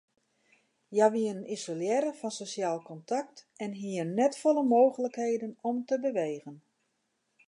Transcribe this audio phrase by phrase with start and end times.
[0.95, 6.55] Hja wiene isolearre fan sosjaal kontakt en hiene net folle mooglikheden om te bewegen.